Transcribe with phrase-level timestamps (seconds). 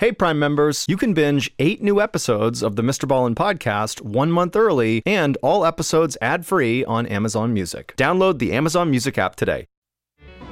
[0.00, 3.08] Hey, Prime members, you can binge eight new episodes of the Mr.
[3.08, 7.94] Ballen podcast one month early and all episodes ad free on Amazon Music.
[7.96, 9.66] Download the Amazon Music app today.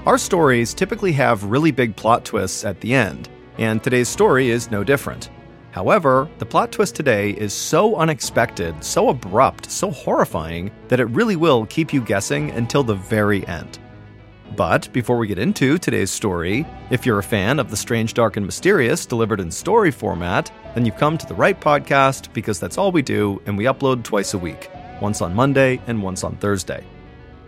[0.04, 4.72] Our stories typically have really big plot twists at the end, and today's story is
[4.72, 5.30] no different.
[5.70, 11.36] However, the plot twist today is so unexpected, so abrupt, so horrifying that it really
[11.36, 13.78] will keep you guessing until the very end.
[14.54, 18.36] But before we get into today's story, if you're a fan of the strange, dark,
[18.36, 22.78] and mysterious delivered in story format, then you've come to the right podcast because that's
[22.78, 26.36] all we do, and we upload twice a week once on Monday and once on
[26.36, 26.84] Thursday.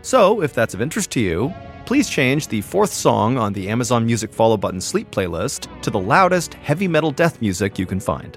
[0.03, 1.53] So, if that's of interest to you,
[1.87, 5.99] please change the fourth song on the Amazon Music Follow Button Sleep playlist to the
[5.99, 8.37] loudest heavy metal death music you can find.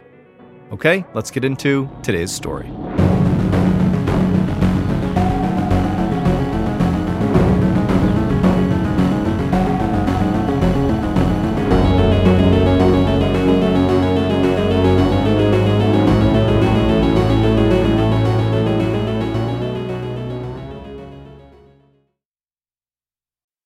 [0.72, 2.72] Okay, let's get into today's story.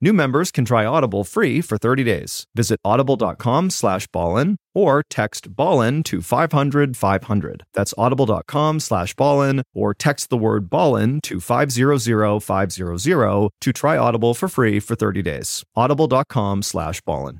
[0.00, 2.44] New members can try Audible free for 30 days.
[2.54, 7.62] Visit audible.com slash ballen or text ballen to 500 500.
[7.74, 14.34] That's audible.com slash ballen or text the word ballen to 500 500 to try Audible
[14.34, 15.64] for free for 30 days.
[15.74, 17.38] audible.com slash ballen.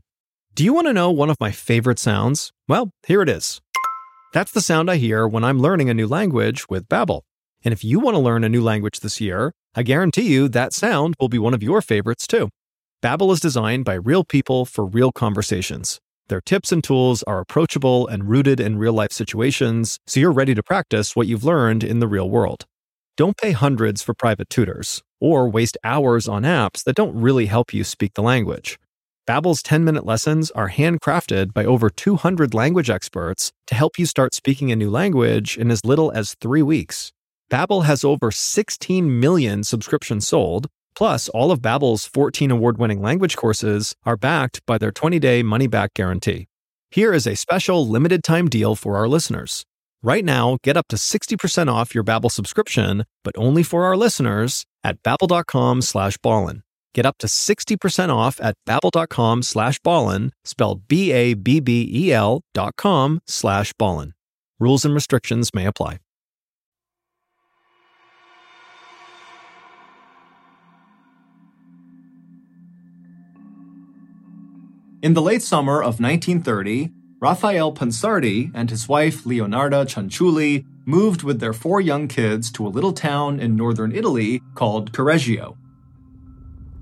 [0.54, 2.52] Do you want to know one of my favorite sounds?
[2.66, 3.60] Well, here it is.
[4.32, 7.22] That's the sound I hear when I'm learning a new language with Babbel.
[7.64, 10.72] And if you want to learn a new language this year, I guarantee you that
[10.72, 12.48] sound will be one of your favorites too.
[13.02, 16.00] Babbel is designed by real people for real conversations.
[16.28, 20.62] Their tips and tools are approachable and rooted in real-life situations, so you're ready to
[20.62, 22.66] practice what you've learned in the real world.
[23.16, 27.72] Don't pay hundreds for private tutors or waste hours on apps that don't really help
[27.72, 28.78] you speak the language.
[29.26, 34.70] Babbel's 10-minute lessons are handcrafted by over 200 language experts to help you start speaking
[34.70, 37.12] a new language in as little as 3 weeks.
[37.50, 43.94] Babbel has over 16 million subscriptions sold, plus all of Babbel's 14 award-winning language courses
[44.04, 46.46] are backed by their 20-day money-back guarantee.
[46.90, 49.64] Here is a special limited-time deal for our listeners.
[50.02, 54.64] Right now, get up to 60% off your Babbel subscription, but only for our listeners
[54.84, 56.60] at babbel.com slash ballen.
[56.94, 64.12] Get up to 60% off at babbel.com slash ballen, spelled B-A-B-B-E-L dot com slash ballen.
[64.60, 65.98] Rules and restrictions may apply.
[75.00, 81.38] In the late summer of 1930, Raphael Pansardi and his wife Leonarda Cianciulli moved with
[81.38, 85.56] their four young kids to a little town in northern Italy called Correggio.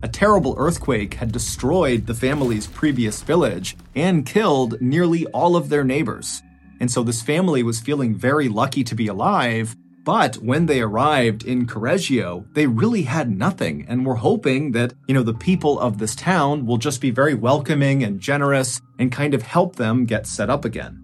[0.02, 5.84] A terrible earthquake had destroyed the family's previous village and killed nearly all of their
[5.84, 6.40] neighbors.
[6.80, 9.76] And so this family was feeling very lucky to be alive
[10.06, 15.14] but when they arrived in Correggio, they really had nothing and were hoping that, you
[15.14, 19.34] know, the people of this town will just be very welcoming and generous and kind
[19.34, 21.02] of help them get set up again.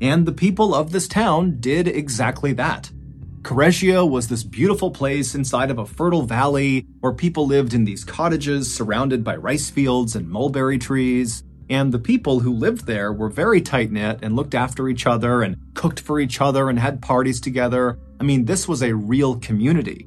[0.00, 2.90] And the people of this town did exactly that.
[3.42, 8.02] Correggio was this beautiful place inside of a fertile valley where people lived in these
[8.02, 11.44] cottages surrounded by rice fields and mulberry trees.
[11.70, 15.42] And the people who lived there were very tight knit and looked after each other
[15.42, 17.98] and cooked for each other and had parties together.
[18.20, 20.06] I mean, this was a real community.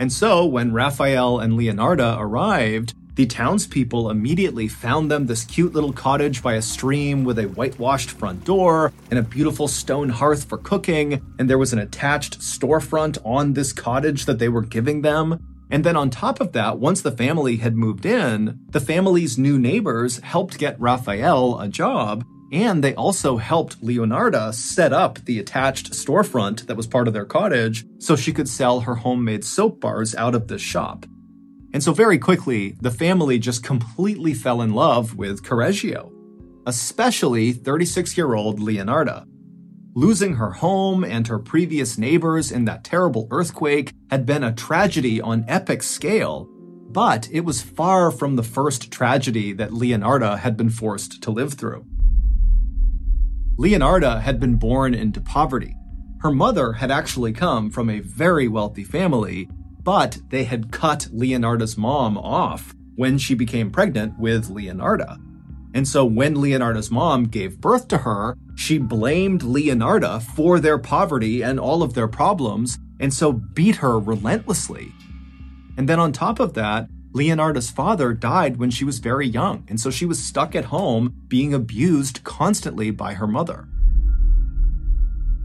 [0.00, 5.92] And so when Raphael and Leonarda arrived, the townspeople immediately found them this cute little
[5.92, 10.56] cottage by a stream with a whitewashed front door and a beautiful stone hearth for
[10.56, 15.51] cooking, and there was an attached storefront on this cottage that they were giving them.
[15.72, 19.58] And then on top of that, once the family had moved in, the family's new
[19.58, 25.92] neighbors helped get Raphael a job, and they also helped Leonarda set up the attached
[25.92, 30.14] storefront that was part of their cottage so she could sell her homemade soap bars
[30.14, 31.06] out of this shop.
[31.72, 36.12] And so very quickly, the family just completely fell in love with Correggio.
[36.66, 39.26] especially 36 year old Leonarda.
[39.94, 45.20] Losing her home and her previous neighbors in that terrible earthquake had been a tragedy
[45.20, 46.48] on epic scale,
[46.90, 51.54] but it was far from the first tragedy that Leonarda had been forced to live
[51.54, 51.84] through.
[53.58, 55.76] Leonarda had been born into poverty.
[56.20, 59.50] Her mother had actually come from a very wealthy family,
[59.82, 65.18] but they had cut Leonarda's mom off when she became pregnant with Leonarda.
[65.74, 71.42] And so when Leonarda's mom gave birth to her, she blamed Leonarda for their poverty
[71.42, 74.92] and all of their problems, and so beat her relentlessly.
[75.76, 79.80] And then on top of that, Leonarda's father died when she was very young, and
[79.80, 83.66] so she was stuck at home being abused constantly by her mother.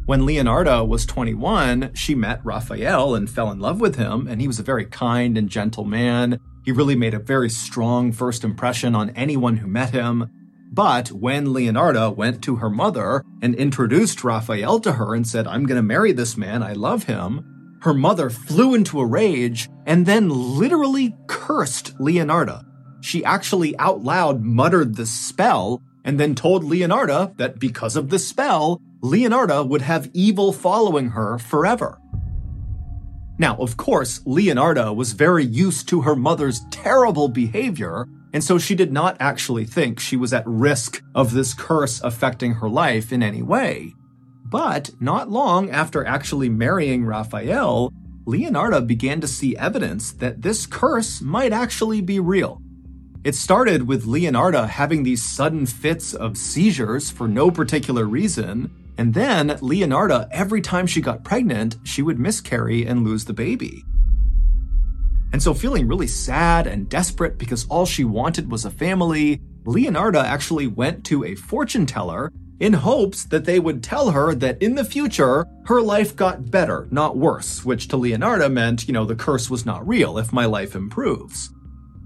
[0.06, 4.48] When Leonarda was 21, she met Raphael and fell in love with him, and he
[4.48, 6.40] was a very kind and gentle man.
[6.68, 10.30] He really made a very strong first impression on anyone who met him.
[10.70, 15.66] But when Leonarda went to her mother and introduced Raphael to her and said, I'm
[15.66, 20.06] going to marry this man, I love him, her mother flew into a rage and
[20.06, 22.66] then literally cursed Leonarda.
[23.00, 28.20] She actually out loud muttered the spell and then told Leonarda that because of the
[28.20, 31.98] spell, Leonarda would have evil following her forever.
[33.40, 38.74] Now, of course, Leonarda was very used to her mother's terrible behavior, and so she
[38.74, 43.22] did not actually think she was at risk of this curse affecting her life in
[43.22, 43.94] any way.
[44.44, 47.92] But not long after actually marrying Raphael,
[48.26, 52.62] Leonarda began to see evidence that this curse might actually be real.
[53.24, 59.14] It started with Leonarda having these sudden fits of seizures for no particular reason, and
[59.14, 63.84] then Leonarda, every time she got pregnant, she would miscarry and lose the baby.
[65.34, 70.24] And so, feeling really sad and desperate because all she wanted was a family, Leonarda
[70.24, 74.76] actually went to a fortune teller in hopes that they would tell her that in
[74.76, 79.16] the future, her life got better, not worse, which to Leonarda meant, you know, the
[79.16, 81.52] curse was not real if my life improves.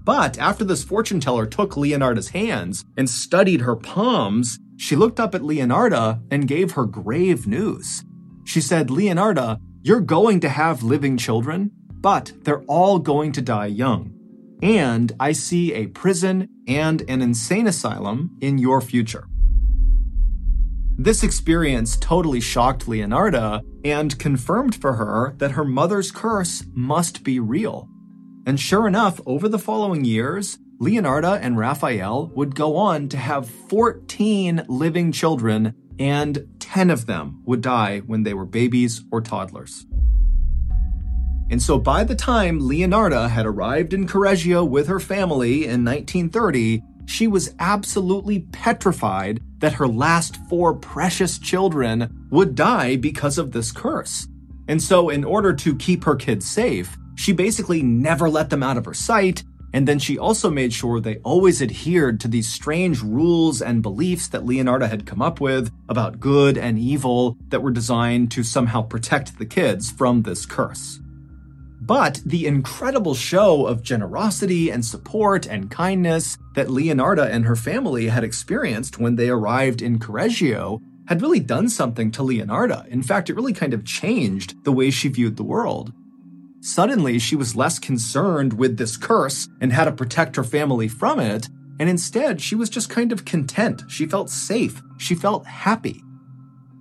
[0.04, 5.32] But after this fortune teller took Leonarda's hands and studied her palms, she looked up
[5.32, 8.02] at Leonarda and gave her grave news.
[8.42, 11.70] She said, Leonarda, you're going to have living children,
[12.00, 14.12] but they're all going to die young.
[14.60, 19.28] And I see a prison and an insane asylum in your future.
[20.98, 27.38] This experience totally shocked Leonarda and confirmed for her that her mother's curse must be
[27.38, 27.88] real.
[28.46, 33.48] And sure enough, over the following years, Leonarda and Raphael would go on to have
[33.48, 39.86] 14 living children, and 10 of them would die when they were babies or toddlers.
[41.52, 46.82] And so by the time Leonarda had arrived in Correggio with her family in 1930,
[47.06, 53.70] she was absolutely petrified that her last four precious children would die because of this
[53.70, 54.26] curse.
[54.66, 58.76] And so, in order to keep her kids safe, she basically never let them out
[58.76, 63.02] of her sight and then she also made sure they always adhered to these strange
[63.02, 67.70] rules and beliefs that Leonarda had come up with about good and evil that were
[67.70, 71.00] designed to somehow protect the kids from this curse.
[71.80, 78.06] But the incredible show of generosity and support and kindness that Leonarda and her family
[78.06, 82.86] had experienced when they arrived in Correggio had really done something to Leonarda.
[82.86, 85.92] In fact, it really kind of changed the way she viewed the world.
[86.64, 91.18] Suddenly, she was less concerned with this curse and how to protect her family from
[91.18, 91.48] it,
[91.80, 93.82] and instead, she was just kind of content.
[93.88, 94.80] She felt safe.
[94.96, 96.00] She felt happy.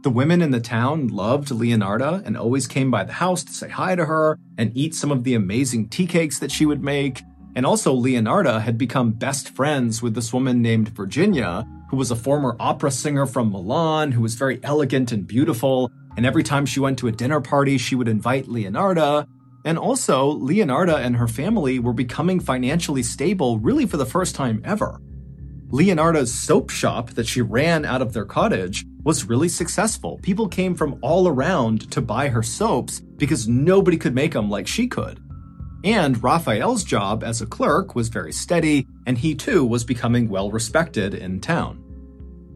[0.04, 3.70] The women in the town loved Leonarda and always came by the house to say
[3.70, 7.24] hi to her and eat some of the amazing tea cakes that she would make.
[7.56, 12.16] And also, Leonarda had become best friends with this woman named Virginia, who was a
[12.16, 15.90] former opera singer from Milan, who was very elegant and beautiful.
[16.16, 19.28] And every time she went to a dinner party, she would invite Leonarda.
[19.64, 24.62] And also, Leonarda and her family were becoming financially stable really for the first time
[24.66, 25.00] ever.
[25.70, 30.20] Leonarda's soap shop that she ran out of their cottage was really successful.
[30.22, 34.68] People came from all around to buy her soaps because nobody could make them like
[34.68, 35.20] she could.
[35.84, 40.52] And Raphael's job as a clerk was very steady, and he too was becoming well
[40.52, 41.84] respected in town.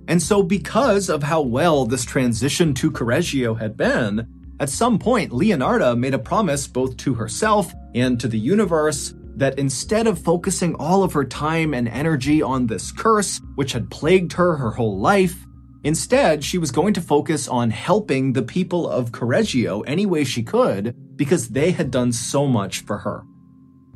[0.08, 4.28] And so, because of how well this transition to Correggio had been,
[4.60, 9.60] at some point, Leonarda made a promise both to herself and to the universe that
[9.60, 14.34] instead of focusing all of her time and energy on this curse, which had plagued
[14.34, 15.46] her her whole life,
[15.84, 20.42] instead she was going to focus on helping the people of Correggio any way she
[20.42, 23.24] could because they had done so much for her.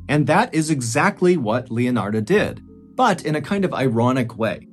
[0.09, 2.61] And that is exactly what Leonarda did,
[2.95, 4.67] but in a kind of ironic way.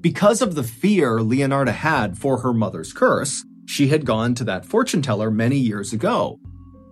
[0.00, 4.64] Because of the fear Leonarda had for her mother's curse, she had gone to that
[4.64, 6.40] fortune teller many years ago.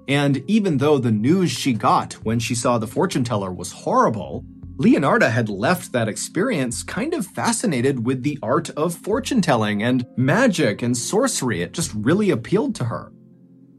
[0.06, 4.44] And even though the news she got when she saw the fortune teller was horrible,
[4.76, 10.04] Leonarda had left that experience kind of fascinated with the art of fortune telling and
[10.16, 11.62] magic and sorcery.
[11.62, 13.12] It just really appealed to her.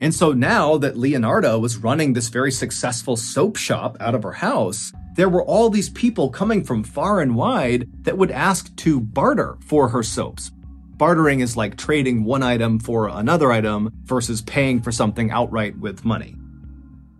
[0.01, 4.31] And so now that Leonarda was running this very successful soap shop out of her
[4.31, 8.99] house, there were all these people coming from far and wide that would ask to
[8.99, 10.51] barter for her soaps.
[10.97, 16.05] Bartering is like trading one item for another item versus paying for something outright with
[16.05, 16.37] money.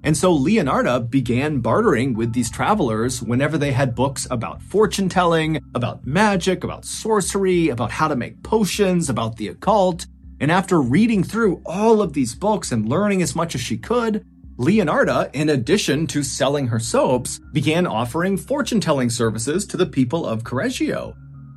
[0.01, 5.59] And so Leonarda began bartering with these travelers whenever they had books about fortune telling,
[5.73, 10.05] about magic, about sorcery, about how to make potions, about the occult.
[10.39, 14.25] And after reading through all of these books and learning as much as she could,
[14.57, 20.25] Leonarda, in addition to selling her soaps, began offering fortune telling services to the people
[20.25, 21.13] of Correggio.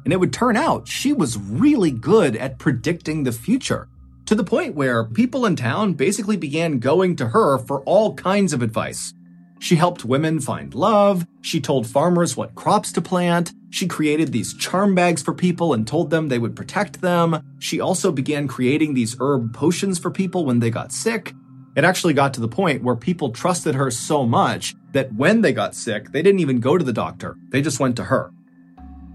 [0.08, 3.88] And it would turn out she was really good at predicting the future,
[4.24, 8.54] to the point where people in town basically began going to her for all kinds
[8.54, 9.12] of advice.
[9.58, 14.54] She helped women find love, she told farmers what crops to plant, she created these
[14.54, 17.42] charm bags for people and told them they would protect them.
[17.58, 21.34] She also began creating these herb potions for people when they got sick,
[21.76, 25.52] it actually got to the point where people trusted her so much that when they
[25.52, 28.32] got sick, they didn't even go to the doctor, they just went to her.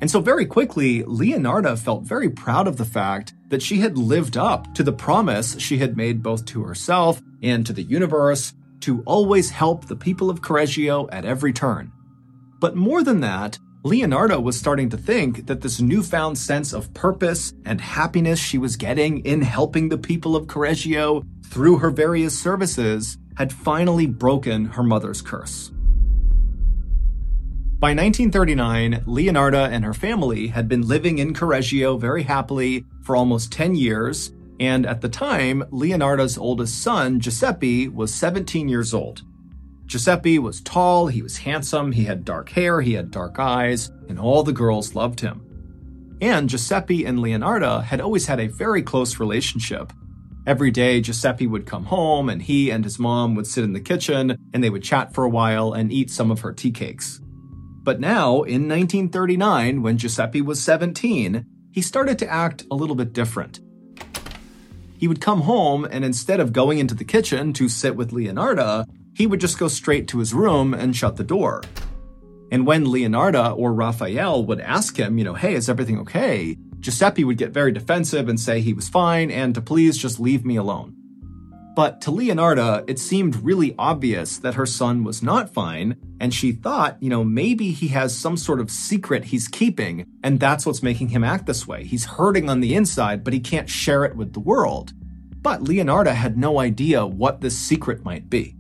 [0.02, 4.36] And so, very quickly, Leonarda felt very proud of the fact that she had lived
[4.36, 9.02] up to the promise she had made both to herself and to the universe to
[9.06, 11.92] always help the people of Correggio at every turn.
[12.60, 17.54] But more than that, Leonarda was starting to think that this newfound sense of purpose
[17.66, 21.24] and happiness she was getting in helping the people of Correggio
[21.54, 25.73] through her various services, had finally broken her mother's curse.
[27.84, 33.52] By 1939, Leonarda and her family had been living in Correggio very happily for almost
[33.52, 39.24] 10 years, and at the time, Leonarda's oldest son, Giuseppe, was 17 years old.
[39.86, 44.18] Giuseppe was tall, he was handsome, he had dark hair, he had dark eyes, and
[44.18, 45.46] all the girls loved him.
[46.22, 49.92] And Giuseppe and Leonarda had always had a very close relationship,
[50.46, 53.80] Every day, Giuseppe would come home and he and his mom would sit in the
[53.80, 57.22] kitchen and they would chat for a while and eat some of her tea cakes.
[57.84, 63.12] But now, in 1939, when Giuseppe was 17, he started to act a little bit
[63.12, 63.60] different.
[64.98, 68.88] He would come home and instead of going into the kitchen to sit with Leonarda,
[69.14, 71.62] he would just go straight to his room and shut the door.
[72.52, 76.56] And when Leonarda or Raphael would ask him, you know, hey, is everything okay?
[76.80, 80.46] Giuseppe would get very defensive and say he was fine and to please just leave
[80.46, 80.96] me alone.
[81.76, 86.52] But to Leonarda, it seemed really obvious that her son was not fine, and she
[86.52, 90.84] thought, you know, maybe he has some sort of secret he's keeping, and that's what's
[90.84, 91.84] making him act this way.
[91.84, 94.94] He's hurting on the inside, but he can't share it with the world.
[95.42, 98.56] But Leonarda had no idea what this secret might be.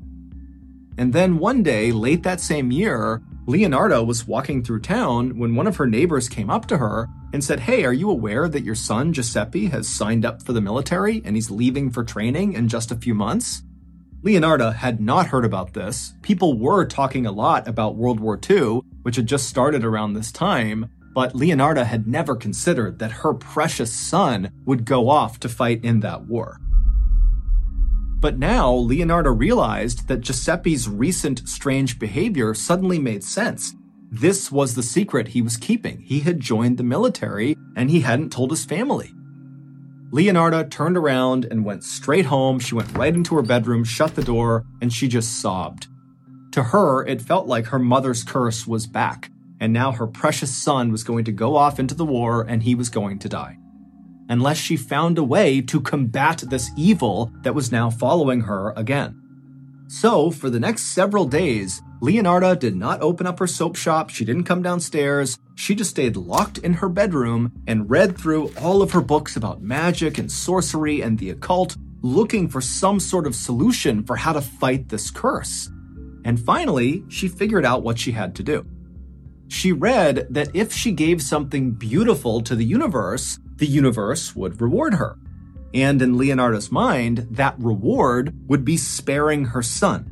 [0.98, 5.68] And then one day, late that same year, Leonarda was walking through town when one
[5.68, 8.76] of her neighbors came up to her and said, Hey, are you aware that your
[8.76, 12.90] son Giuseppe has signed up for the military and he's leaving for training in just
[12.90, 13.64] a few months?
[14.22, 16.14] Leonarda had not heard about this.
[16.22, 20.32] People were talking a lot about World War II, which had just started around this
[20.32, 25.84] time, but Leonarda had never considered that her precious son would go off to fight
[25.84, 26.62] in that war.
[28.24, 33.76] But now, Leonarda realized that Giuseppe's recent strange behavior suddenly made sense.
[34.10, 36.00] This was the secret he was keeping.
[36.00, 39.12] He had joined the military and he hadn't told his family.
[40.14, 42.60] Leonarda turned around and went straight home.
[42.60, 45.88] She went right into her bedroom, shut the door, and she just sobbed.
[46.54, 50.94] To her, it felt like her mother's curse was back, and now her precious son
[50.94, 53.58] was going to go off into the war and he was going to die.
[54.30, 59.20] Unless she found a way to combat this evil that was now following her again.
[59.88, 64.26] So, for the next several days, Leonarda did not open up her soap shop, she
[64.26, 68.92] didn't come downstairs, she just stayed locked in her bedroom and read through all of
[68.92, 74.04] her books about magic and sorcery and the occult, looking for some sort of solution
[74.04, 75.70] for how to fight this curse.
[76.26, 78.66] And finally, she figured out what she had to do.
[79.48, 84.96] She read that if she gave something beautiful to the universe, the universe would reward
[84.96, 85.18] her.
[85.74, 90.12] And in Leonarda's mind, that reward would be sparing her son.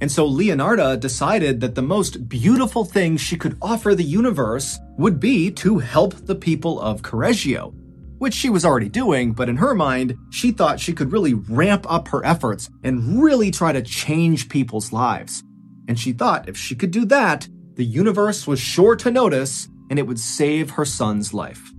[0.00, 5.20] And so Leonarda decided that the most beautiful thing she could offer the universe would
[5.20, 7.72] be to help the people of Correggio,
[8.18, 11.86] which she was already doing, but in her mind, she thought she could really ramp
[11.88, 15.44] up her efforts and really try to change people's lives.
[15.86, 19.98] And she thought if she could do that, the universe was sure to notice and
[20.00, 21.70] it would save her son's life.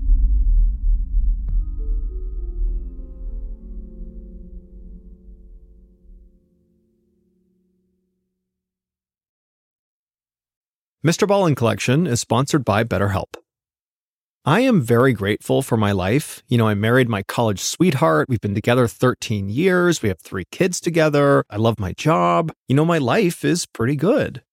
[11.04, 11.28] Mr.
[11.28, 13.34] Ballen Collection is sponsored by BetterHelp.
[14.46, 16.44] I am very grateful for my life.
[16.48, 18.30] You know, I married my college sweetheart.
[18.30, 20.04] We've been together 13 years.
[20.04, 21.44] We have three kids together.
[21.50, 22.52] I love my job.
[22.68, 24.44] You know, my life is pretty good.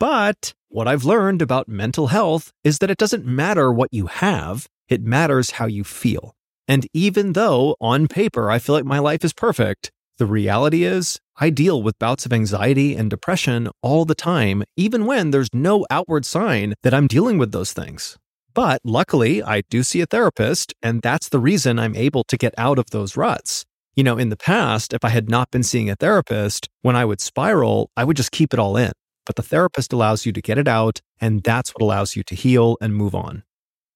[0.00, 4.66] But what I've learned about mental health is that it doesn't matter what you have,
[4.88, 6.34] it matters how you feel.
[6.66, 11.20] And even though on paper I feel like my life is perfect, the reality is
[11.36, 15.86] I deal with bouts of anxiety and depression all the time, even when there's no
[15.90, 18.18] outward sign that I'm dealing with those things.
[18.52, 22.54] But luckily, I do see a therapist, and that's the reason I'm able to get
[22.58, 23.64] out of those ruts.
[23.94, 27.04] You know, in the past, if I had not been seeing a therapist, when I
[27.04, 28.92] would spiral, I would just keep it all in.
[29.24, 32.34] But the therapist allows you to get it out, and that's what allows you to
[32.34, 33.44] heal and move on.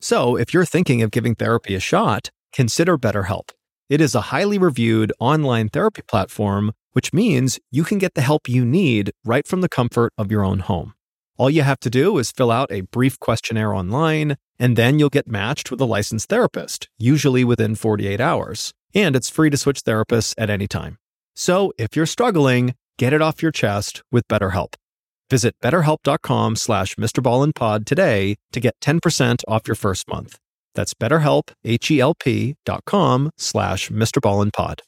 [0.00, 3.50] So, if you're thinking of giving therapy a shot, consider BetterHelp.
[3.93, 8.49] It is a highly reviewed online therapy platform, which means you can get the help
[8.49, 10.95] you need right from the comfort of your own home.
[11.37, 15.11] All you have to do is fill out a brief questionnaire online, and then you'll
[15.11, 18.73] get matched with a licensed therapist, usually within 48 hours.
[18.95, 20.97] And it's free to switch therapists at any time.
[21.37, 24.73] So if you're struggling, get it off your chest with BetterHelp.
[25.29, 30.39] Visit betterhelp.com slash MrBallenPod today to get 10% off your first month.
[30.75, 34.81] That's betterhelp, H-E-L-P dot com slash MrBallenPod.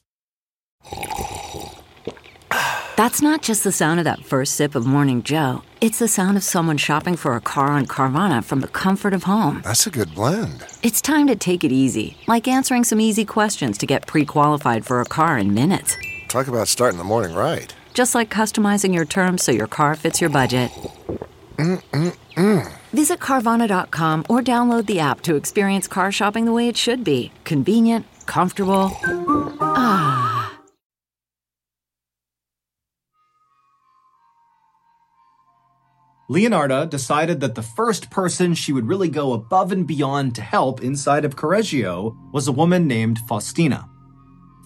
[2.95, 5.63] That's not just the sound of that first sip of Morning Joe.
[5.81, 9.23] It's the sound of someone shopping for a car on Carvana from the comfort of
[9.23, 9.61] home.
[9.65, 10.63] That's a good blend.
[10.81, 15.01] It's time to take it easy, like answering some easy questions to get pre-qualified for
[15.01, 15.97] a car in minutes.
[16.29, 17.75] Talk about starting the morning right.
[17.93, 20.71] Just like customizing your terms so your car fits your budget.
[21.57, 22.71] Mm-mm-mm.
[22.93, 27.31] Visit Carvana.com or download the app to experience car shopping the way it should be.
[27.43, 28.91] Convenient, comfortable.
[29.59, 30.25] Ah.
[36.29, 40.81] Leonarda decided that the first person she would really go above and beyond to help
[40.81, 43.87] inside of Correggio was a woman named Faustina.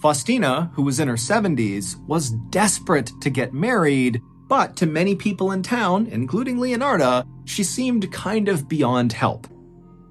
[0.02, 5.51] Faustina, who was in her 70s, was desperate to get married, but to many people
[5.51, 9.47] in town, including Leonarda, she seemed kind of beyond help.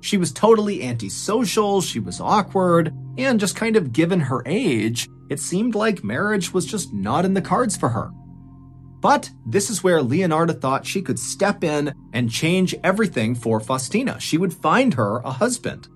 [0.01, 5.41] She was totally antisocial, she was awkward, and just kind of given her age, it
[5.41, 8.11] seemed like marriage was just not in the cards for her.
[9.01, 14.21] But this is where Leonarda thought she could step in and change everything for Faustina.
[14.21, 15.89] She would find her a husband.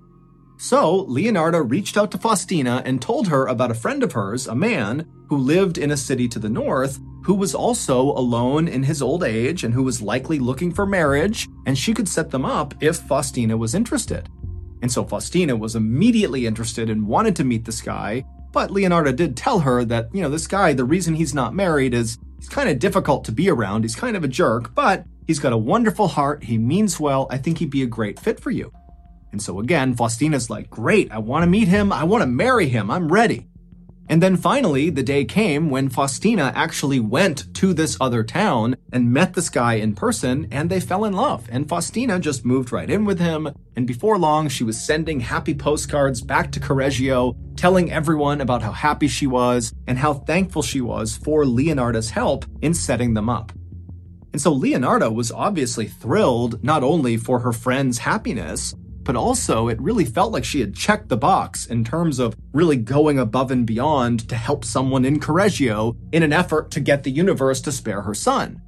[0.58, 4.54] So Leonarda reached out to Faustina and told her about a friend of hers, a
[4.54, 9.00] man who lived in a city to the north, who was also alone in his
[9.00, 12.74] old age and who was likely looking for marriage, and she could set them up
[12.82, 14.28] if Faustina was interested.
[14.82, 19.34] And so Faustina was immediately interested and wanted to meet this guy, but Leonarda did
[19.34, 22.68] tell her that, you know, this guy, the reason he's not married is he's kind
[22.68, 23.84] of difficult to be around.
[23.84, 26.44] He's kind of a jerk, but he's got a wonderful heart.
[26.44, 27.26] He means well.
[27.30, 28.70] I think he'd be a great fit for you.
[29.30, 31.90] And so again, Faustina's like, great, I want to meet him.
[31.90, 32.90] I want to marry him.
[32.90, 33.48] I'm ready.
[34.08, 39.12] And then finally, the day came when Faustina actually went to this other town and
[39.12, 41.48] met this guy in person, and they fell in love.
[41.50, 43.48] And Faustina just moved right in with him.
[43.74, 48.72] And before long, she was sending happy postcards back to Correggio, telling everyone about how
[48.72, 53.52] happy she was and how thankful she was for Leonarda's help in setting them up.
[54.32, 59.80] And so Leonarda was obviously thrilled not only for her friend's happiness, but also it
[59.80, 63.66] really felt like she had checked the box in terms of really going above and
[63.66, 68.02] beyond to help someone in Correggio in an effort to get the universe to spare
[68.02, 68.60] her son.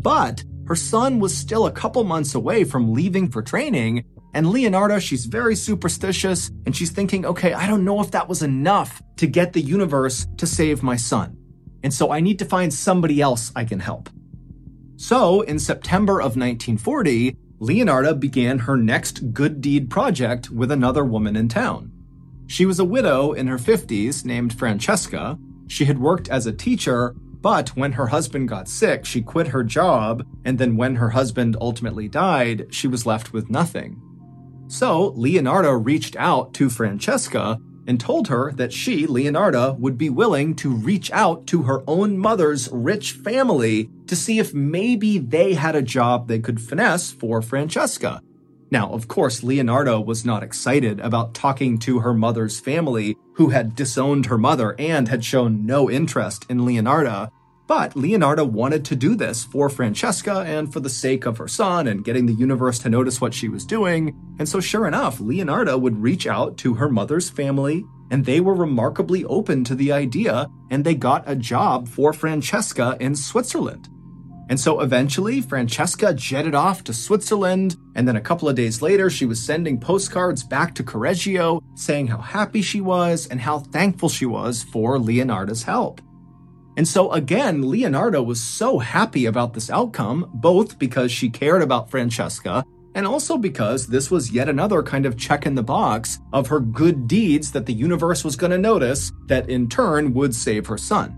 [0.00, 5.00] But her son was still a couple months away from leaving for training, and Leonarda,
[5.00, 9.26] she's very superstitious, and she's thinking, okay, I don't know if that was enough to
[9.26, 11.36] get the universe to save my son.
[11.82, 14.08] And so I need to find somebody else I can help.
[14.96, 21.36] So, in September of 1940, Leonarda began her next good deed project with another woman
[21.36, 21.92] in town.
[22.46, 25.38] She was a widow in her 50s named Francesca.
[25.68, 29.62] She had worked as a teacher, but when her husband got sick, she quit her
[29.62, 34.00] job, and then when her husband ultimately died, she was left with nothing.
[34.68, 40.54] So, Leonarda reached out to Francesca and told her that she, Leonarda, would be willing
[40.54, 45.74] to reach out to her own mother's rich family to see if maybe they had
[45.74, 48.22] a job they could finesse for Francesca.
[48.70, 53.74] Now, of course, Leonarda was not excited about talking to her mother's family, who had
[53.74, 57.32] disowned her mother and had shown no interest in Leonarda,
[57.70, 61.86] but Leonarda wanted to do this for Francesca and for the sake of her son
[61.86, 64.12] and getting the universe to notice what she was doing.
[64.40, 68.56] And so, sure enough, Leonarda would reach out to her mother's family, and they were
[68.56, 73.88] remarkably open to the idea, and they got a job for Francesca in Switzerland.
[74.48, 79.08] And so eventually, Francesca jetted off to Switzerland, and then a couple of days later,
[79.10, 84.08] she was sending postcards back to Correggio saying how happy she was and how thankful
[84.08, 86.00] she was for Leonarda's help.
[86.80, 91.90] And so again, Leonarda was so happy about this outcome, both because she cared about
[91.90, 92.64] Francesca
[92.94, 96.58] and also because this was yet another kind of check in the box of her
[96.58, 100.78] good deeds that the universe was going to notice that in turn would save her
[100.78, 101.14] son.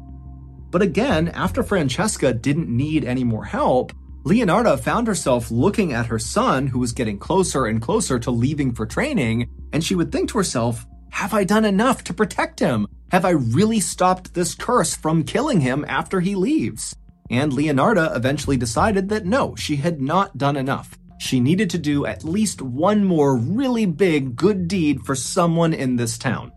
[0.72, 3.92] But again, after Francesca didn't need any more help,
[4.25, 8.72] Leonarda found herself looking at her son, who was getting closer and closer to leaving
[8.72, 12.88] for training, and she would think to herself, Have I done enough to protect him?
[13.12, 16.96] Have I really stopped this curse from killing him after he leaves?
[17.29, 20.96] And Leonarda eventually decided that no, she had not done enough.
[21.18, 25.96] She needed to do at least one more really big good deed for someone in
[25.96, 26.53] this town.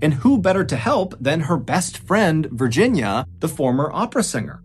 [0.00, 4.62] And who better to help than her best friend, Virginia, the former opera singer?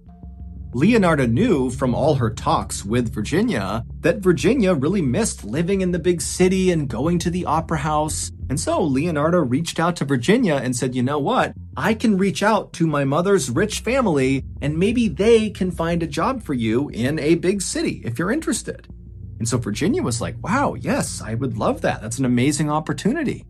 [0.73, 5.99] Leonarda knew from all her talks with Virginia that Virginia really missed living in the
[5.99, 8.31] big city and going to the opera house.
[8.53, 11.55] And so Leonarda reached out to Virginia and said, you know what?
[11.75, 16.07] I can reach out to my mother's rich family and maybe they can find a
[16.07, 18.87] job for you in a big city if you're interested.
[19.39, 22.03] And so Virginia was like, wow, yes, I would love that.
[22.03, 23.43] That's an amazing opportunity.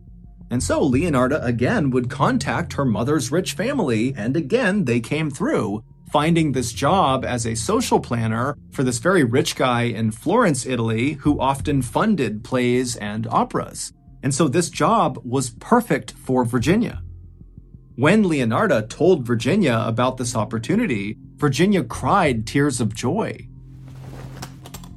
[0.50, 5.84] And so Leonarda again would contact her mother's rich family, and again they came through,
[6.10, 11.12] finding this job as a social planner for this very rich guy in Florence, Italy,
[11.12, 13.92] who often funded plays and operas.
[14.24, 17.02] And so this job was perfect for Virginia.
[17.94, 23.46] When Leonarda told Virginia about this opportunity, Virginia cried tears of joy.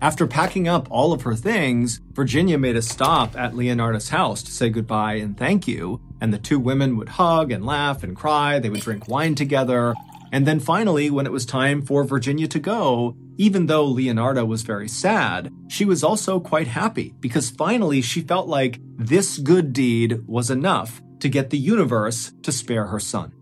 [0.01, 4.51] After packing up all of her things, Virginia made a stop at Leonarda's house to
[4.51, 8.59] say goodbye and thank you, and the two women would hug and laugh and cry,
[8.59, 9.93] they would drink wine together,
[10.31, 14.63] and then finally, when it was time for Virginia to go, even though Leonarda was
[14.63, 20.21] very sad, she was also quite happy because finally she felt like this good deed
[20.27, 23.33] was enough to get the universe to spare her son.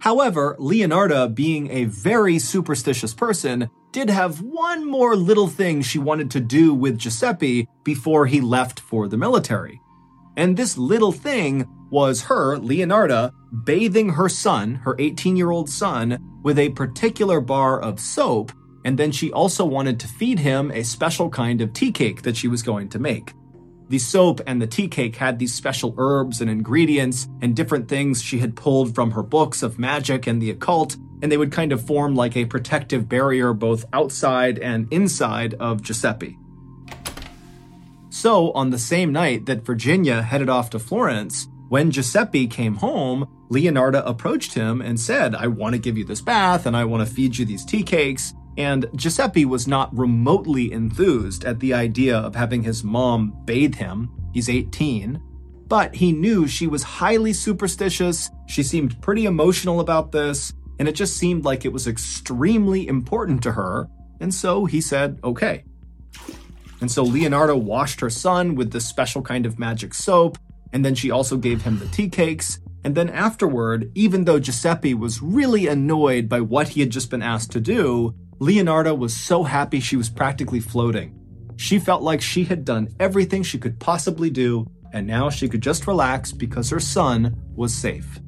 [0.00, 6.30] However, Leonarda, being a very superstitious person, did have one more little thing she wanted
[6.32, 9.80] to do with Giuseppe before he left for the military.
[10.36, 13.32] And this little thing was her, Leonarda,
[13.64, 18.52] bathing her son, her 18 year old son, with a particular bar of soap,
[18.84, 22.36] and then she also wanted to feed him a special kind of tea cake that
[22.36, 23.32] she was going to make.
[23.88, 28.22] The soap and the tea cake had these special herbs and ingredients and different things
[28.22, 31.72] she had pulled from her books of magic and the occult and they would kind
[31.72, 36.38] of form like a protective barrier both outside and inside of Giuseppe.
[38.10, 43.26] So, on the same night that Virginia headed off to Florence, when Giuseppe came home,
[43.50, 47.06] Leonarda approached him and said, I want to give you this bath and I want
[47.06, 48.34] to feed you these tea cakes.
[48.58, 54.10] And Giuseppe was not remotely enthused at the idea of having his mom bathe him.
[54.32, 55.22] He's 18.
[55.68, 58.30] But he knew she was highly superstitious.
[58.46, 63.42] She seemed pretty emotional about this and it just seemed like it was extremely important
[63.42, 63.88] to her,
[64.20, 65.64] and so he said, okay.
[66.80, 70.38] And so Leonarda washed her son with this special kind of magic soap,
[70.72, 72.58] and then she also gave him the tea cakes.
[72.84, 77.22] And then afterward, even though Giuseppe was really annoyed by what he had just been
[77.22, 81.18] asked to do, Leonarda was so happy she was practically floating.
[81.56, 85.62] She felt like she had done everything she could possibly do, and now she could
[85.62, 88.20] just relax because her son was safe.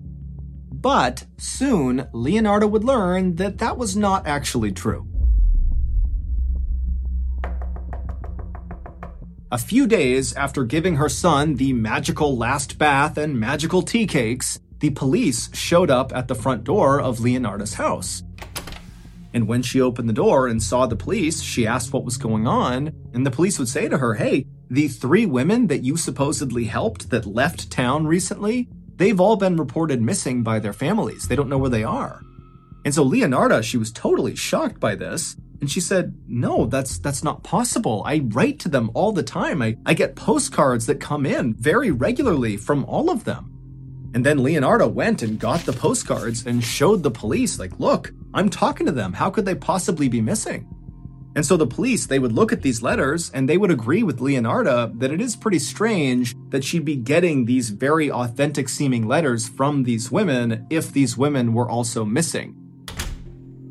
[0.73, 5.08] But soon, Leonarda would learn that that was not actually true.
[9.51, 14.61] A few days after giving her son the magical last bath and magical tea cakes,
[14.81, 18.23] the police showed up at the front door of Leonarda's house.
[19.33, 22.47] And when she opened the door and saw the police, she asked what was going
[22.47, 26.65] on, and the police would say to her, Hey, the three women that you supposedly
[26.65, 31.27] helped that left town recently, they've all been reported missing by their families.
[31.27, 32.21] They don't know where they are.
[32.85, 35.37] And so Leonarda, she was totally shocked by this.
[35.61, 38.03] And she said, No, that's that's not possible.
[38.07, 39.61] I write to them all the time.
[39.61, 43.55] I, I get postcards that come in very regularly from all of them.
[44.15, 48.49] And then Leonarda went and got the postcards and showed the police, like, look, I'm
[48.49, 49.13] talking to them.
[49.13, 50.67] How could they possibly be missing?
[51.37, 54.19] And so the police, they would look at these letters and they would agree with
[54.19, 59.49] Leonarda that it is pretty strange that she'd be getting these very authentic seeming letters
[59.49, 62.68] from these women if these women were also missing.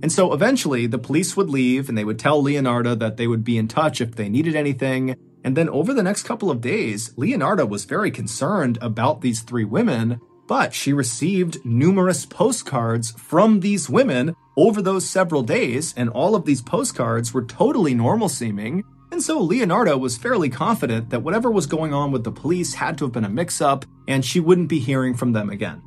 [0.01, 3.43] And so eventually the police would leave and they would tell Leonarda that they would
[3.43, 5.15] be in touch if they needed anything.
[5.43, 9.65] And then over the next couple of days, Leonarda was very concerned about these three
[9.65, 16.35] women But she received numerous postcards from these women over those several days, and all
[16.35, 18.83] of these postcards were totally normal seeming.
[19.11, 22.97] And so Leonarda was fairly confident that whatever was going on with the police had
[22.97, 25.81] to have been a mix up, and she wouldn't be hearing from them again.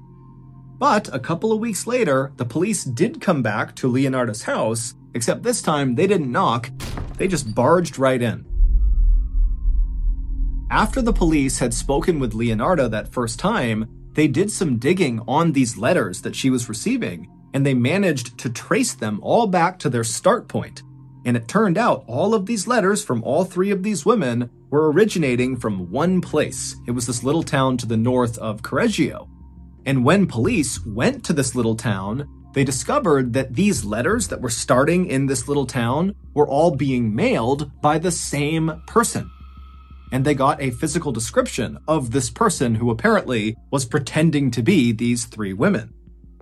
[0.81, 5.43] But a couple of weeks later, the police did come back to Leonarda's house, except
[5.43, 6.71] this time they didn't knock,
[7.19, 8.47] they just barged right in.
[10.71, 15.53] After the police had spoken with Leonarda that first time, they did some digging on
[15.53, 19.91] these letters that she was receiving, and they managed to trace them all back to
[19.91, 20.83] their start point.
[21.27, 24.91] And it turned out all of these letters from all three of these women were
[24.91, 26.77] originating from one place.
[26.87, 29.29] It was this little town to the north of Correggio.
[29.87, 34.51] And when police went to this little town, they discovered that these letters that were
[34.51, 39.31] starting in this little town were all being mailed by the same person.
[40.13, 44.91] And they got a physical description of this person who apparently was pretending to be
[44.91, 45.95] these three women.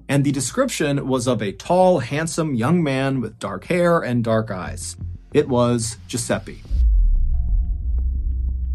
[0.09, 4.51] And the description was of a tall, handsome young man with dark hair and dark
[4.51, 4.97] eyes.
[5.35, 6.63] It was Giuseppe.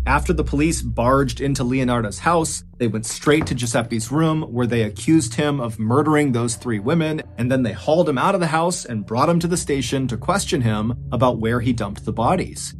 [0.05, 4.83] After the police barged into Leonarda's house, they went straight to Giuseppe's room where they
[4.83, 8.47] accused him of murdering those three women, and then they hauled him out of the
[8.47, 12.11] house and brought him to the station to question him about where he dumped the
[12.11, 12.75] bodies.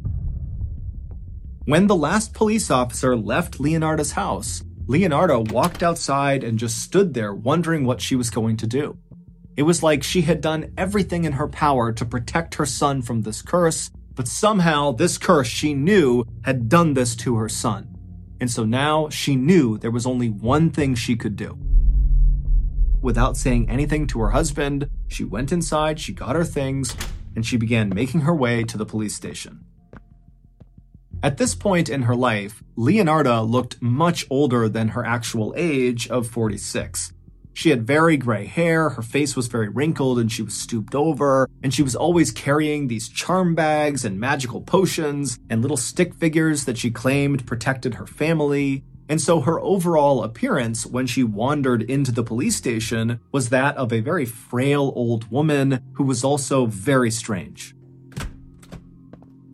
[1.64, 7.32] When the last police officer left Leonarda's house, Leonarda walked outside and just stood there
[7.32, 8.98] wondering what she was going to do.
[9.56, 13.22] It was like she had done everything in her power to protect her son from
[13.22, 17.96] this curse, but somehow, this curse she knew had done this to her son.
[18.40, 21.58] And so now she knew there was only one thing she could do.
[23.00, 26.96] Without saying anything to her husband, she went inside, she got her things,
[27.36, 29.64] and she began making her way to the police station.
[31.22, 36.26] At this point in her life, Leonarda looked much older than her actual age of
[36.26, 37.12] 46.
[37.54, 41.48] She had very gray hair, her face was very wrinkled, and she was stooped over,
[41.62, 46.64] and she was always carrying these charm bags and magical potions and little stick figures
[46.64, 48.82] that she claimed protected her family.
[49.08, 53.92] And so her overall appearance when she wandered into the police station was that of
[53.92, 57.74] a very frail old woman who was also very strange.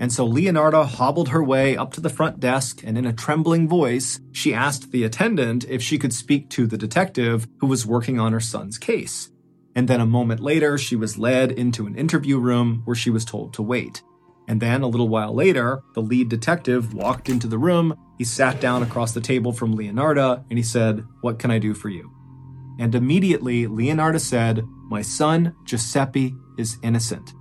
[0.00, 3.68] And so Leonarda hobbled her way up to the front desk, and in a trembling
[3.68, 8.18] voice, she asked the attendant if she could speak to the detective who was working
[8.18, 9.28] on her son's case.
[9.76, 13.26] And then a moment later, she was led into an interview room where she was
[13.26, 14.02] told to wait.
[14.48, 17.94] And then a little while later, the lead detective walked into the room.
[18.16, 21.74] He sat down across the table from Leonarda and he said, What can I do
[21.74, 22.10] for you?
[22.80, 27.34] And immediately, Leonarda said, My son, Giuseppe, is innocent.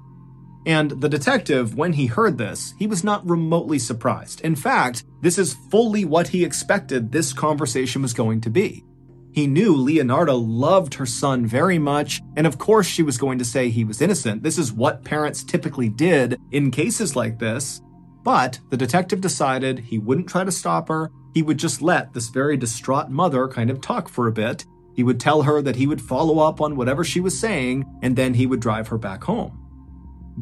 [0.69, 4.41] And the detective, when he heard this, he was not remotely surprised.
[4.41, 8.85] In fact, this is fully what he expected this conversation was going to be.
[9.31, 13.45] He knew Leonarda loved her son very much, and of course she was going to
[13.45, 14.43] say he was innocent.
[14.43, 17.81] This is what parents typically did in cases like this.
[18.23, 21.09] But the detective decided he wouldn't try to stop her.
[21.33, 24.67] He would just let this very distraught mother kind of talk for a bit.
[24.95, 28.15] He would tell her that he would follow up on whatever she was saying, and
[28.15, 29.65] then he would drive her back home.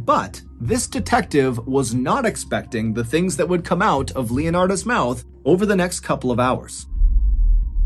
[0.05, 5.25] But this detective was not expecting the things that would come out of Leonarda's mouth
[5.43, 6.86] over the next couple of hours.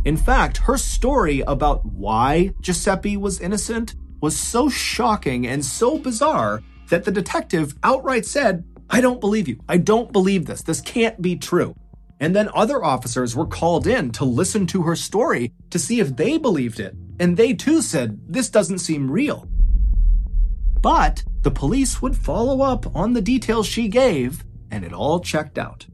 [0.04, 6.62] In fact, her story about why Giuseppe was innocent was so shocking and so bizarre
[6.90, 9.62] that the detective outright said, I don't believe you.
[9.70, 10.64] I don't believe this.
[10.64, 11.76] This can't be true.
[12.20, 16.18] And then other officers were called in to listen to her story to see if
[16.18, 16.94] they believed it.
[17.20, 19.48] And they too said, This doesn't seem real.
[20.82, 25.58] But the police would follow up on the details she gave, and it all checked
[25.58, 25.86] out.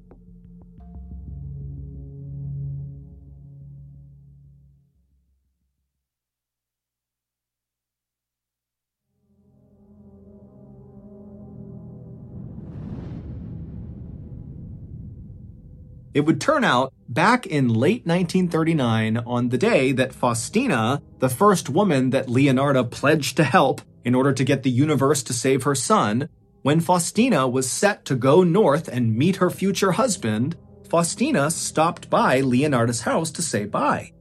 [16.14, 21.70] It would turn out back in late 1939, on the day that Faustina, the first
[21.70, 25.76] woman that Leonarda pledged to help, in order to get the universe to save her
[25.76, 26.30] son,
[26.62, 30.56] when Faustina was set to go north and meet her future husband,
[30.90, 34.14] Faustina stopped by Leonarda's house to say bye.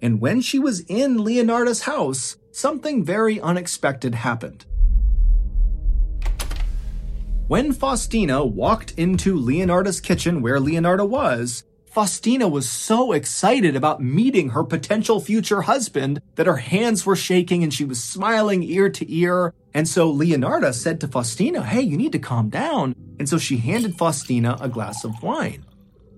[0.00, 4.64] And when she was in Leonarda's house, something very unexpected happened.
[7.46, 14.48] When Faustina walked into Leonarda's kitchen where Leonarda was, Faustina was so excited about meeting
[14.48, 19.14] her potential future husband that her hands were shaking and she was smiling ear to
[19.14, 19.54] ear.
[19.74, 22.96] And so Leonarda said to Faustina, Hey, you need to calm down.
[23.20, 25.64] And so she handed Faustina a glass of wine.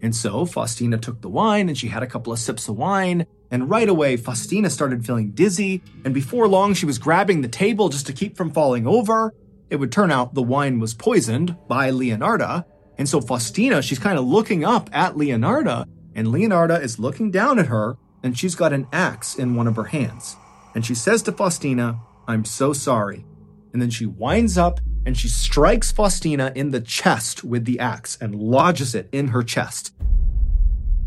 [0.01, 3.27] And so Faustina took the wine and she had a couple of sips of wine.
[3.51, 7.91] and right away, Faustina started feeling dizzy, and before long, she was grabbing the table
[7.91, 9.35] just to keep from falling over.
[9.69, 12.65] It would turn out the wine was poisoned by Leonarda,
[12.99, 17.59] and so Faustina, she's kind of looking up at Leonarda, and Leonarda is looking down
[17.59, 20.37] at her, and she's got an axe in one of her hands.
[20.75, 23.25] And she says to Faustina, I'm so sorry.
[23.73, 28.19] And then she winds up and she strikes Faustina in the chest with the axe
[28.21, 29.95] and lodges it in her chest.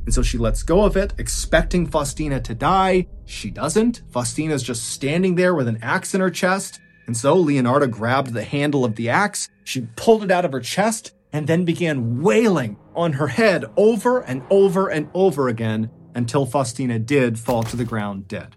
[0.05, 3.07] And so she lets go of it, expecting Faustina to die.
[3.25, 4.01] She doesn't.
[4.09, 6.79] Faustina's just standing there with an axe in her chest.
[7.05, 10.59] And so Leonarda grabbed the handle of the axe, she pulled it out of her
[10.59, 16.45] chest, and then began wailing on her head over and over and over again until
[16.45, 18.55] Faustina did fall to the ground dead.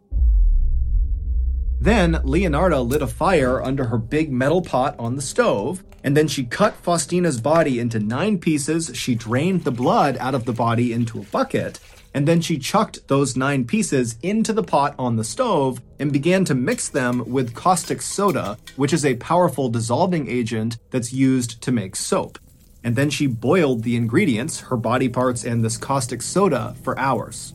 [1.80, 6.28] Then Leonarda lit a fire under her big metal pot on the stove, and then
[6.28, 8.92] she cut Faustina's body into nine pieces.
[8.94, 11.80] She drained the blood out of the body into a bucket,
[12.14, 16.44] and then she chucked those nine pieces into the pot on the stove and began
[16.44, 21.72] to mix them with caustic soda, which is a powerful dissolving agent that's used to
[21.72, 22.38] make soap.
[22.84, 27.54] And then she boiled the ingredients, her body parts, and this caustic soda for hours.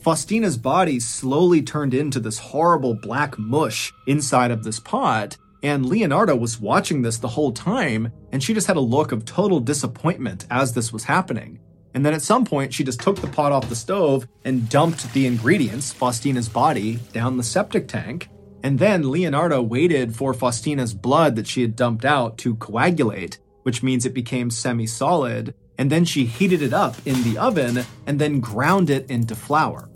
[0.00, 6.38] Faustina's body slowly turned into this horrible black mush inside of this pot, and Leonarda
[6.38, 10.46] was watching this the whole time, and she just had a look of total disappointment
[10.48, 11.58] as this was happening.
[11.92, 15.12] And then at some point, she just took the pot off the stove and dumped
[15.12, 18.28] the ingredients, Faustina's body, down the septic tank.
[18.62, 23.82] And then Leonarda waited for Faustina's blood that she had dumped out to coagulate, which
[23.82, 25.52] means it became semi solid.
[25.76, 29.90] And then she heated it up in the oven and then ground it into flour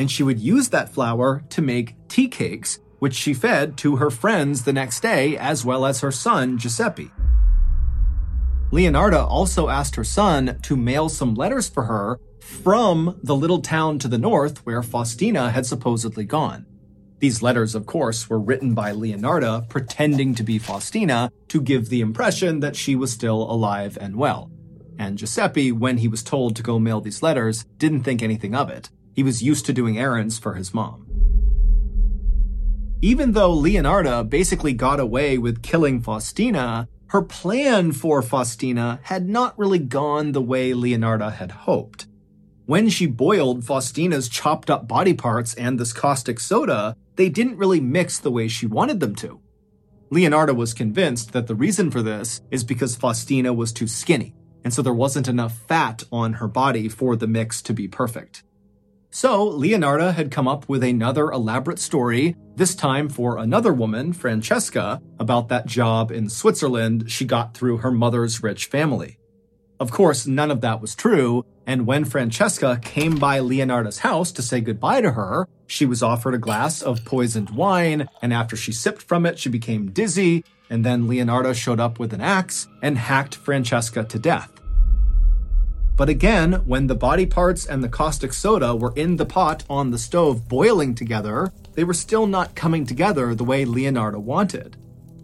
[0.00, 4.08] and she would use that flour to make tea cakes, which she fed to her
[4.08, 7.10] friends the next day, as well as her son, Giuseppe.
[8.72, 13.98] Leonarda also asked her son to mail some letters for her from the little town
[13.98, 16.64] to the north where Faustina had supposedly gone.
[17.20, 22.00] These letters, of course, were written by Leonarda pretending to be Faustina to give the
[22.00, 24.50] impression that she was still alive and well.
[24.98, 28.70] And Giuseppe, when he was told to go mail these letters, didn't think anything of
[28.70, 28.88] it.
[29.14, 31.06] He was used to doing errands for his mom.
[33.02, 39.58] Even though Leonarda basically got away with killing Faustina, her plan for Faustina had not
[39.58, 42.06] really gone the way Leonarda had hoped.
[42.66, 47.80] When she boiled Faustina's chopped up body parts and this caustic soda, they didn't really
[47.80, 49.40] mix the way she wanted them to.
[50.10, 54.72] Leonarda was convinced that the reason for this is because Faustina was too skinny, and
[54.72, 58.42] so there wasn't enough fat on her body for the mix to be perfect.
[59.10, 65.02] So, Leonarda had come up with another elaborate story, this time for another woman, Francesca,
[65.18, 69.19] about that job in Switzerland she got through her mother's rich family.
[69.80, 74.42] Of course, none of that was true, and when Francesca came by Leonarda's house to
[74.42, 78.72] say goodbye to her, she was offered a glass of poisoned wine, and after she
[78.72, 82.98] sipped from it, she became dizzy, and then Leonarda showed up with an axe and
[82.98, 84.52] hacked Francesca to death.
[85.96, 89.90] But again, when the body parts and the caustic soda were in the pot on
[89.90, 94.76] the stove boiling together, they were still not coming together the way Leonarda wanted.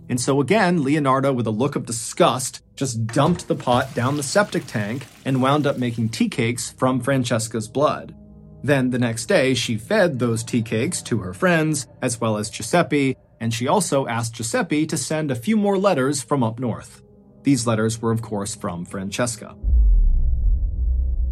[0.08, 4.22] And so again, Leonarda, with a look of disgust, just dumped the pot down the
[4.22, 8.14] septic tank and wound up making tea cakes from Francesca's blood.
[8.62, 12.50] Then the next day, she fed those tea cakes to her friends, as well as
[12.50, 17.02] Giuseppe, and she also asked Giuseppe to send a few more letters from up north.
[17.42, 19.56] These letters were, of course, from Francesca.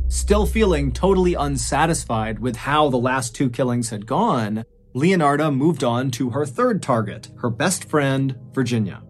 [0.09, 6.11] Still feeling totally unsatisfied with how the last two killings had gone, Leonarda moved on
[6.13, 9.03] to her third target, her best friend, Virginia.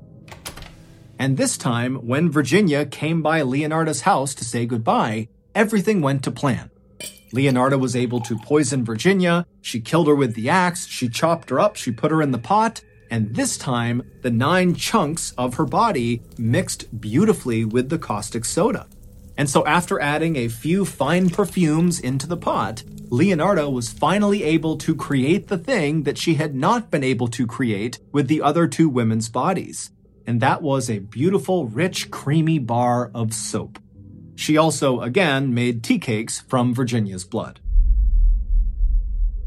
[1.18, 6.30] And this time, when Virginia came by Leonarda's house to say goodbye, everything went to
[6.30, 6.70] plan.
[7.32, 11.58] Leonarda was able to poison Virginia, she killed her with the axe, she chopped her
[11.58, 15.64] up, she put her in the pot, and this time, the nine chunks of her
[15.64, 18.86] body mixed beautifully with the caustic soda.
[19.36, 24.76] And so, after adding a few fine perfumes into the pot, Leonarda was finally able
[24.78, 28.66] to create the thing that she had not been able to create with the other
[28.66, 29.90] two women's bodies.
[30.26, 33.78] And that was a beautiful, rich, creamy bar of soap.
[34.34, 37.60] She also, again, made tea cakes from Virginia's blood.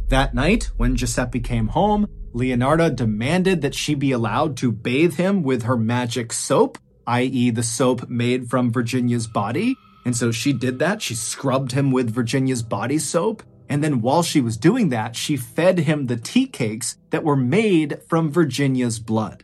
[0.09, 5.43] That night, when Giuseppe came home, Leonarda demanded that she be allowed to bathe him
[5.43, 9.77] with her magic soap i.e., the soap made from Virginia's body.
[10.05, 11.01] And so she did that.
[11.01, 13.43] She scrubbed him with Virginia's body soap.
[13.69, 17.35] And then while she was doing that, she fed him the tea cakes that were
[17.35, 19.43] made from Virginia's blood.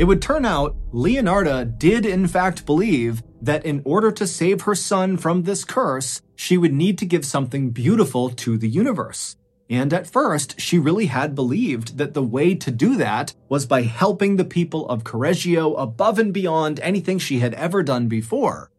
[0.00, 4.74] It would turn out Leonarda did in fact believe that in order to save her
[4.74, 9.36] son from this curse, she would need to give something beautiful to the universe.
[9.68, 13.82] And at first, she really had believed that the way to do that was by
[13.82, 18.70] helping the people of Correggio above and beyond anything she had ever done before.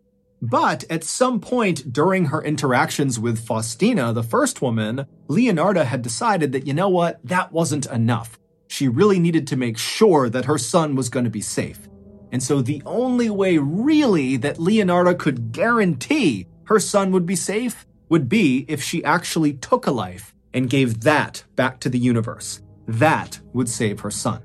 [0.42, 6.52] But at some point during her interactions with Faustina, the first woman, Leonarda had decided
[6.54, 8.40] that, you know what, that wasn't enough.
[8.72, 11.90] She really needed to make sure that her son was going to be safe.
[12.32, 17.86] And so the only way really that Leonarda could guarantee her son would be safe
[18.08, 22.62] would be if she actually took a life and gave that back to the universe.
[22.88, 24.42] That would save her son.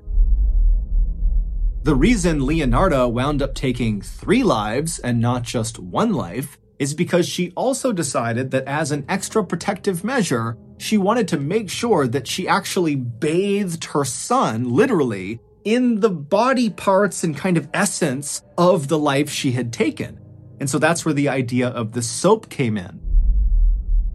[1.83, 7.27] The reason Leonarda wound up taking three lives and not just one life is because
[7.27, 12.27] she also decided that as an extra protective measure, she wanted to make sure that
[12.27, 18.87] she actually bathed her son, literally, in the body parts and kind of essence of
[18.87, 20.19] the life she had taken.
[20.59, 22.99] And so that's where the idea of the soap came in.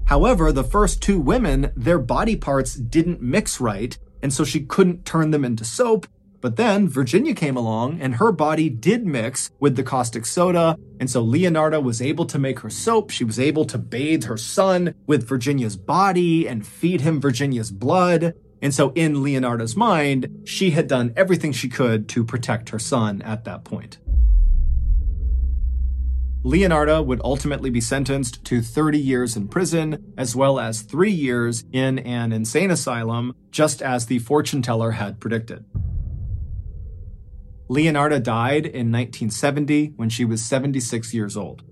[0.06, 5.04] However, the first two women, their body parts didn't mix right, and so she couldn't
[5.04, 6.06] turn them into soap.
[6.42, 10.76] But then Virginia came along and her body did mix with the caustic soda.
[10.98, 13.10] And so Leonarda was able to make her soap.
[13.10, 18.34] She was able to bathe her son with Virginia's body and feed him Virginia's blood.
[18.60, 23.22] And so in Leonarda's mind, she had done everything she could to protect her son
[23.22, 23.98] at that point.
[26.44, 31.62] Leonarda would ultimately be sentenced to 30 years in prison, as well as three years
[31.70, 35.64] in an insane asylum, just as the fortune teller had predicted.
[37.72, 41.62] Leonarda died in 1970 when she was 76 years old.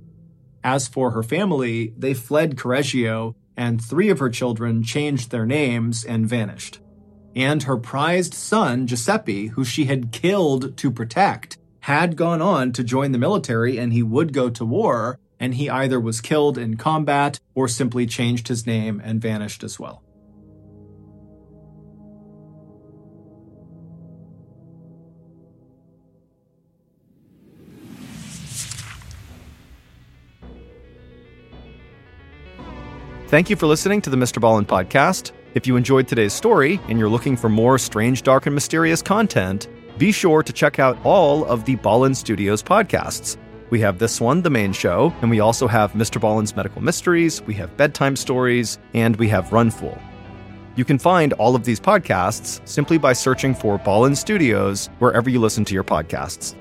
[0.64, 6.03] As for her family, they fled Correggio, and three of her children changed their names
[6.03, 6.80] and vanished.
[7.36, 12.82] And her prized son, Giuseppe, who she had killed to protect, had gone on to
[12.82, 16.78] join the military and he would go to war, and he either was killed in
[16.78, 20.03] combat or simply changed his name and vanished as well.
[33.31, 34.43] Thank you for listening to the Mr.
[34.43, 35.31] Ballen podcast.
[35.55, 39.68] If you enjoyed today's story and you're looking for more strange, dark, and mysterious content,
[39.99, 43.37] be sure to check out all of the Ballen Studios podcasts.
[43.70, 46.20] We have this one, the main show, and we also have Mr.
[46.20, 49.97] Ballen's Medical Mysteries, we have Bedtime Stories, and we have Runful.
[50.74, 55.39] You can find all of these podcasts simply by searching for Ballen Studios wherever you
[55.39, 56.57] listen to your podcasts.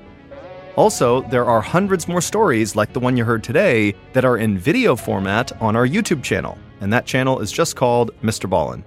[0.80, 4.58] Also, there are hundreds more stories like the one you heard today that are in
[4.58, 8.50] video format on our YouTube channel, and that channel is just called Mr.
[8.50, 8.86] Ballen.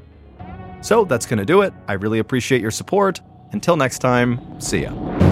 [0.82, 1.74] So that's going to do it.
[1.88, 3.20] I really appreciate your support.
[3.52, 5.31] Until next time, see ya.